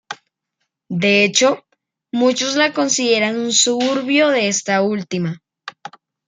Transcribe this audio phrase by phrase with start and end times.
[0.89, 1.63] De hecho,
[2.11, 5.43] muchos la consideran un suburbio de esta última.